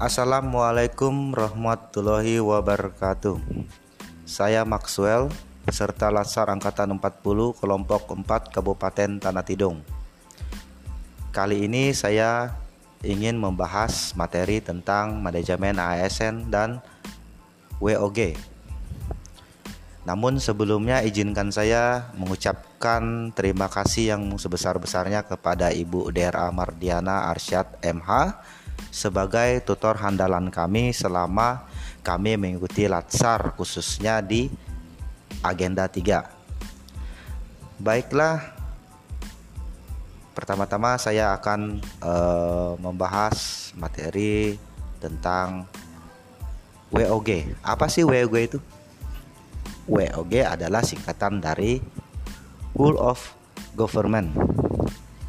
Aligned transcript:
Assalamualaikum 0.00 1.36
warahmatullahi 1.36 2.40
wabarakatuh. 2.40 3.36
Saya 4.24 4.64
Maxwell, 4.64 5.28
peserta 5.68 6.08
Latsar 6.08 6.48
Angkatan 6.48 6.96
40 6.96 7.20
Kelompok 7.60 8.08
4 8.08 8.48
Kabupaten 8.48 9.20
Tanah 9.20 9.44
Tidung. 9.44 9.84
Kali 11.36 11.68
ini 11.68 11.92
saya 11.92 12.56
ingin 13.04 13.36
membahas 13.36 14.16
materi 14.16 14.64
tentang 14.64 15.20
manajemen 15.20 15.76
ASN 15.76 16.48
dan 16.48 16.80
WOG. 17.76 18.40
Namun 20.08 20.40
sebelumnya 20.40 21.04
izinkan 21.04 21.52
saya 21.52 22.08
mengucapkan 22.16 23.36
terima 23.36 23.68
kasih 23.68 24.16
yang 24.16 24.32
sebesar-besarnya 24.40 25.28
kepada 25.28 25.68
Ibu 25.76 26.08
DRA 26.08 26.48
Mardiana 26.56 27.28
Arsyad 27.28 27.76
MH 27.84 28.08
sebagai 28.88 29.60
tutor 29.68 30.00
handalan 30.00 30.48
kami 30.48 30.96
selama 30.96 31.68
kami 32.00 32.40
mengikuti 32.40 32.88
latsar 32.88 33.52
khususnya 33.60 34.24
di 34.24 34.48
agenda 35.44 35.84
3. 35.84 37.80
Baiklah, 37.80 38.56
pertama-tama 40.32 40.96
saya 40.96 41.36
akan 41.36 41.80
uh, 42.00 42.72
membahas 42.80 43.70
materi 43.76 44.56
tentang 45.00 45.68
WOG. 46.92 47.56
Apa 47.60 47.88
sih 47.92 48.04
WOG 48.04 48.34
itu? 48.40 48.58
WOG 49.88 50.44
adalah 50.44 50.84
singkatan 50.84 51.40
dari 51.40 51.80
Whole 52.76 53.00
of 53.00 53.32
Government 53.76 54.32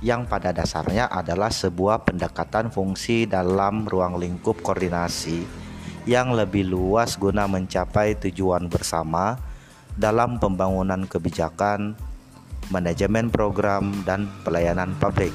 yang 0.01 0.25
pada 0.25 0.49
dasarnya 0.49 1.05
adalah 1.07 1.53
sebuah 1.53 2.03
pendekatan 2.09 2.73
fungsi 2.73 3.29
dalam 3.29 3.85
ruang 3.85 4.17
lingkup 4.17 4.59
koordinasi 4.65 5.45
yang 6.09 6.33
lebih 6.33 6.65
luas 6.65 7.13
guna 7.21 7.45
mencapai 7.45 8.17
tujuan 8.17 8.65
bersama 8.65 9.37
dalam 9.93 10.41
pembangunan 10.41 11.05
kebijakan, 11.05 11.93
manajemen 12.73 13.29
program, 13.29 14.01
dan 14.01 14.25
pelayanan 14.41 14.97
publik. 14.97 15.29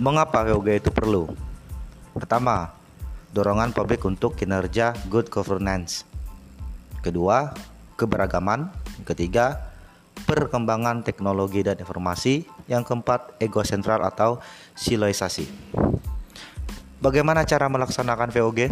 Mengapa 0.00 0.40
WOG 0.48 0.80
itu 0.80 0.88
perlu? 0.88 1.28
Pertama, 2.16 2.72
dorongan 3.36 3.76
publik 3.76 4.00
untuk 4.08 4.32
kinerja 4.32 4.96
good 5.12 5.28
governance. 5.28 6.08
Kedua, 7.04 7.52
keberagaman. 8.00 8.72
Ketiga, 9.04 9.68
perkembangan 10.24 11.04
teknologi 11.04 11.60
dan 11.60 11.76
informasi. 11.76 12.48
Yang 12.70 12.86
keempat, 12.86 13.34
ego 13.42 13.66
sentral 13.66 14.06
atau 14.06 14.38
siloisasi. 14.78 15.50
Bagaimana 17.02 17.42
cara 17.42 17.66
melaksanakan 17.66 18.30
VOG? 18.30 18.70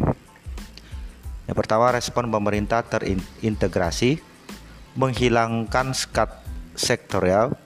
Yang 1.50 1.56
pertama, 1.58 1.90
respon 1.90 2.30
pemerintah 2.30 2.86
terintegrasi, 2.86 4.22
menghilangkan 4.94 5.98
skat 5.98 6.30
sektorial, 6.78 7.58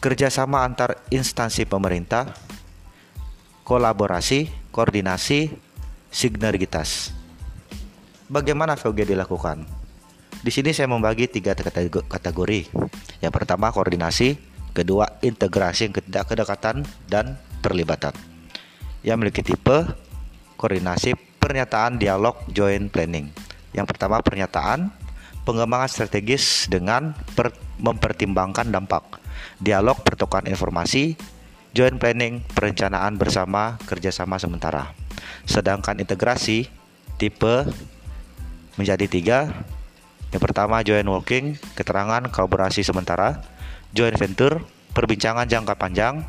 kerjasama 0.00 0.64
antar 0.64 0.96
instansi 1.12 1.68
pemerintah, 1.68 2.32
kolaborasi, 3.68 4.48
koordinasi, 4.72 5.52
sinergitas. 6.08 7.12
Bagaimana 8.32 8.80
VOG 8.80 9.12
dilakukan? 9.12 9.66
Di 10.40 10.54
sini 10.54 10.70
saya 10.72 10.86
membagi 10.86 11.26
tiga 11.28 11.52
kategori. 11.52 12.70
Yang 13.20 13.32
pertama 13.32 13.72
koordinasi, 13.72 14.36
kedua 14.76 15.18
integrasi, 15.24 15.88
yang 15.88 15.94
ketiga 15.96 16.22
kedekatan 16.28 16.84
dan 17.08 17.40
terlibatan. 17.64 18.12
Yang 19.00 19.16
memiliki 19.16 19.42
tipe 19.42 19.86
koordinasi 20.60 21.16
pernyataan 21.40 21.96
dialog 22.00 22.36
joint 22.50 22.90
planning. 22.90 23.30
Yang 23.72 23.86
pertama 23.94 24.20
pernyataan 24.20 24.90
pengembangan 25.46 25.86
strategis 25.86 26.66
dengan 26.66 27.14
per, 27.38 27.54
mempertimbangkan 27.78 28.68
dampak. 28.68 29.22
Dialog 29.62 30.02
pertukaran 30.02 30.50
informasi, 30.50 31.14
joint 31.70 32.00
planning 32.00 32.42
perencanaan 32.50 33.14
bersama 33.14 33.78
kerjasama 33.86 34.40
sementara. 34.42 34.90
Sedangkan 35.46 36.00
integrasi 36.02 36.66
tipe 37.20 37.68
menjadi 38.76 39.06
tiga 39.08 39.38
yang 40.34 40.42
pertama 40.42 40.82
joint 40.82 41.06
working, 41.06 41.54
keterangan 41.78 42.26
kolaborasi 42.30 42.82
sementara, 42.82 43.38
joint 43.94 44.18
venture, 44.18 44.62
perbincangan 44.90 45.46
jangka 45.46 45.74
panjang, 45.78 46.26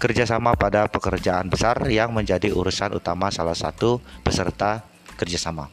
kerjasama 0.00 0.56
pada 0.56 0.88
pekerjaan 0.88 1.50
besar 1.50 1.80
yang 1.90 2.12
menjadi 2.12 2.52
urusan 2.54 2.96
utama 2.96 3.28
salah 3.28 3.56
satu 3.56 4.00
peserta 4.24 4.84
kerjasama. 5.18 5.68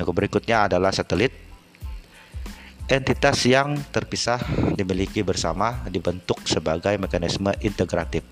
Yang 0.00 0.10
berikutnya 0.10 0.66
adalah 0.66 0.90
satelit, 0.90 1.30
entitas 2.90 3.38
yang 3.46 3.78
terpisah 3.94 4.42
dimiliki 4.74 5.22
bersama 5.22 5.86
dibentuk 5.86 6.42
sebagai 6.44 6.98
mekanisme 6.98 7.54
integratif. 7.62 8.26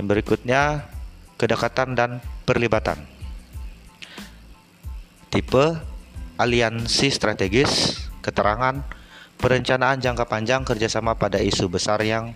Yang 0.00 0.06
berikutnya 0.08 0.88
kedekatan 1.36 1.92
dan 1.92 2.10
perlibatan. 2.48 3.02
Tipe 5.28 5.91
aliansi 6.40 7.08
strategis, 7.12 8.04
keterangan, 8.24 8.80
perencanaan 9.36 9.98
jangka 9.98 10.24
panjang 10.30 10.62
kerjasama 10.62 11.18
pada 11.18 11.42
isu 11.42 11.66
besar 11.68 12.00
yang 12.06 12.32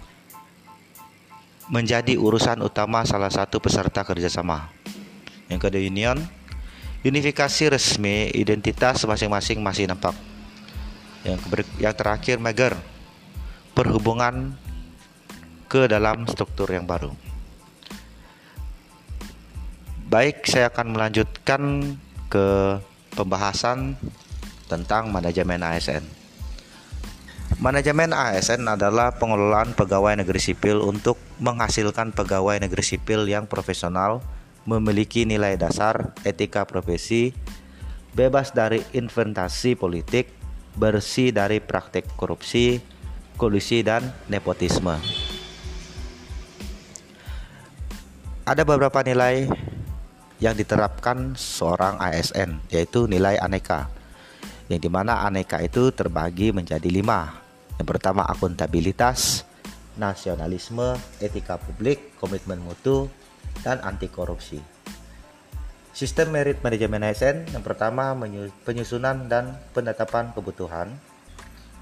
menjadi 1.70 2.14
urusan 2.14 2.62
utama 2.62 3.02
salah 3.02 3.30
satu 3.30 3.58
peserta 3.58 4.06
kerjasama. 4.06 4.70
Yang 5.46 5.70
kedua 5.70 5.82
union, 5.82 6.18
unifikasi 7.06 7.70
resmi 7.70 8.30
identitas 8.34 9.02
masing-masing 9.06 9.62
masih 9.62 9.86
nampak. 9.86 10.14
Yang, 11.26 11.66
yang 11.82 11.94
terakhir 11.94 12.36
meger, 12.38 12.74
perhubungan 13.74 14.54
ke 15.66 15.90
dalam 15.90 16.26
struktur 16.30 16.70
yang 16.70 16.86
baru. 16.86 17.10
Baik, 20.06 20.46
saya 20.46 20.70
akan 20.70 20.94
melanjutkan 20.94 21.62
ke 22.30 22.78
pembahasan 23.16 23.96
tentang 24.68 25.08
manajemen 25.08 25.64
ASN. 25.64 26.04
Manajemen 27.56 28.12
ASN 28.12 28.68
adalah 28.68 29.16
pengelolaan 29.16 29.72
pegawai 29.72 30.20
negeri 30.20 30.36
sipil 30.36 30.84
untuk 30.84 31.16
menghasilkan 31.40 32.12
pegawai 32.12 32.60
negeri 32.60 32.84
sipil 32.84 33.24
yang 33.24 33.48
profesional, 33.48 34.20
memiliki 34.68 35.24
nilai 35.24 35.56
dasar, 35.56 36.12
etika 36.28 36.68
profesi, 36.68 37.32
bebas 38.12 38.52
dari 38.52 38.84
inventasi 38.92 39.72
politik, 39.72 40.28
bersih 40.76 41.32
dari 41.32 41.64
praktek 41.64 42.04
korupsi, 42.20 42.76
kolusi, 43.40 43.80
dan 43.80 44.12
nepotisme. 44.28 45.00
Ada 48.44 48.62
beberapa 48.62 49.00
nilai 49.00 49.48
yang 50.42 50.52
diterapkan 50.52 51.32
seorang 51.36 51.96
ASN 51.96 52.60
yaitu 52.68 53.08
nilai 53.08 53.40
aneka 53.40 53.88
yang 54.66 54.82
di 54.82 54.90
mana 54.90 55.22
aneka 55.22 55.62
itu 55.62 55.94
terbagi 55.94 56.50
menjadi 56.50 56.90
lima. 56.90 57.38
Yang 57.78 57.88
pertama 57.96 58.26
akuntabilitas 58.26 59.46
nasionalisme 59.96 60.96
etika 61.22 61.56
publik 61.56 62.18
komitmen 62.20 62.60
mutu 62.60 63.08
dan 63.62 63.80
anti 63.80 64.10
korupsi. 64.10 64.60
Sistem 65.96 66.36
merit 66.36 66.60
manajemen 66.60 67.08
ASN 67.08 67.56
yang 67.56 67.64
pertama 67.64 68.12
penyusunan 68.68 69.30
dan 69.32 69.56
penetapan 69.72 70.34
kebutuhan. 70.36 70.92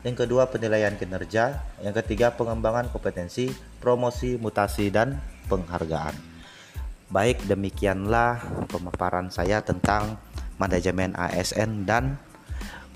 Yang 0.06 0.28
kedua 0.28 0.46
penilaian 0.52 0.94
kinerja. 0.94 1.64
Yang 1.82 2.04
ketiga 2.04 2.36
pengembangan 2.36 2.92
kompetensi 2.92 3.50
promosi 3.82 4.36
mutasi 4.38 4.92
dan 4.92 5.18
penghargaan 5.50 6.33
Baik, 7.14 7.46
demikianlah 7.46 8.42
pemaparan 8.66 9.30
saya 9.30 9.62
tentang 9.62 10.18
manajemen 10.58 11.14
ASN 11.14 11.86
dan 11.86 12.18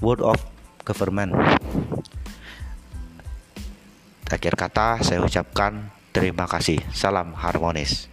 Word 0.03 0.27
of 0.27 0.43
Government. 0.83 1.39
Akhir 4.27 4.59
kata, 4.59 4.99
saya 5.07 5.23
ucapkan 5.23 5.95
terima 6.11 6.51
kasih. 6.51 6.83
Salam 6.91 7.31
harmonis. 7.39 8.11